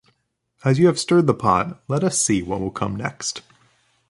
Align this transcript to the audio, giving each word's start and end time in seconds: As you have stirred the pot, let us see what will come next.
As 0.65 0.79
you 0.79 0.87
have 0.87 0.97
stirred 0.97 1.27
the 1.27 1.33
pot, 1.35 1.83
let 1.87 2.03
us 2.03 2.17
see 2.19 2.41
what 2.41 2.59
will 2.59 2.71
come 2.71 2.95
next. 2.95 3.43